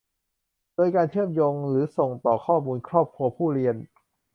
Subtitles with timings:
[0.75, 3.75] โดยการเชื่อมโยงหรือส่งต่อข้อมูลครอบครัวผู้เรียน